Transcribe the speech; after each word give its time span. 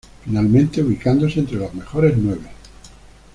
Finalmente 0.25 0.81
ubicándose 0.81 1.39
entre 1.41 1.57
los 1.57 1.75
mejores 1.75 2.17
nueve. 2.17 2.49